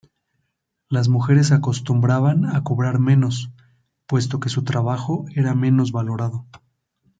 Las 0.89 1.09
mujeres 1.09 1.51
acostumbraban 1.51 2.45
a 2.47 2.63
cobrar 2.63 2.97
menos, 2.97 3.51
puesto 4.07 4.39
que 4.39 4.49
su 4.49 4.63
trabajo 4.63 5.25
era 5.35 5.53
menos 5.53 5.91
valorado. 5.91 6.47